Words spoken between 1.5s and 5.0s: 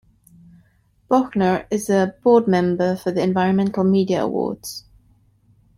is a board member of the Environmental Media Awards.